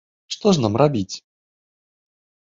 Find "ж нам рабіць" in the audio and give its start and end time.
0.55-1.15